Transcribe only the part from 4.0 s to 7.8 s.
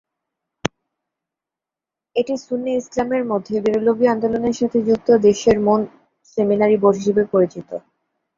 আন্দোলনের সাথে যুক্ত দেশের মূল সেমিনারি বোর্ড হিসাবে পরিচিত।